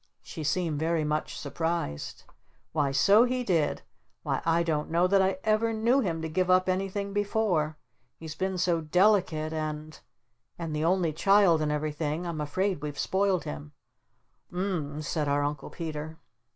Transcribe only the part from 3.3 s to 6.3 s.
did! Why I don't know that I ever knew him to